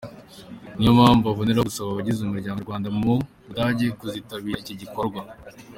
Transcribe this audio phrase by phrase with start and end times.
[0.75, 3.13] Niyo mpamvu aboneraho gusaba abagize umuryango nyarwanda mu
[3.45, 5.21] Budage kuzitabira iki gikorwa.